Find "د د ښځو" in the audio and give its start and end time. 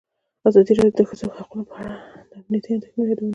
0.95-1.27